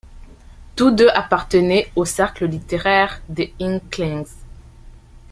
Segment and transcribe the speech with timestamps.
[0.75, 4.25] Tous deux appartenaient au cercle littéraire des Inklings.